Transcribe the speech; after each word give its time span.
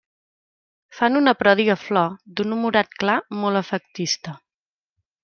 Fan 0.99 1.17
una 1.19 1.33
pròdiga 1.41 1.75
flor 1.81 2.09
d'un 2.39 2.57
morat 2.63 2.97
clar 3.05 3.19
molt 3.43 3.61
efectista. 3.63 4.35